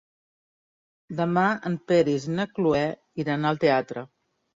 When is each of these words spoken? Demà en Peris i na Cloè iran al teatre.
Demà 1.19 1.43
en 1.69 1.75
Peris 1.91 2.25
i 2.29 2.33
na 2.39 2.47
Cloè 2.55 2.81
iran 3.25 3.47
al 3.51 3.61
teatre. 3.65 4.05